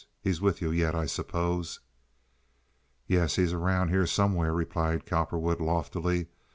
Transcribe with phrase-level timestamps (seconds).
[0.19, 1.79] He's with you yet, I suppose?"
[3.05, 6.25] "Yes, he's around here somewhere," replied Cowperwood, loftily.